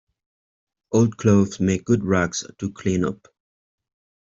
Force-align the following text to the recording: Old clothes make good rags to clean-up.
Old 0.91 1.15
clothes 1.15 1.59
make 1.59 1.85
good 1.85 2.03
rags 2.03 2.43
to 2.57 2.71
clean-up. 2.71 3.27